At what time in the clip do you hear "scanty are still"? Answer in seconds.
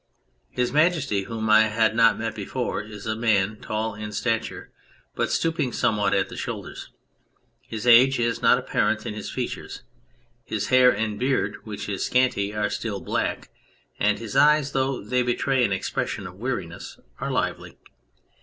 12.03-12.99